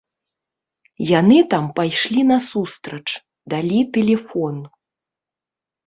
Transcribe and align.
Яны 1.19 1.37
там 1.51 1.65
пайшлі 1.81 2.21
насустрач, 2.31 3.07
далі 3.55 3.79
тэлефон. 3.95 4.55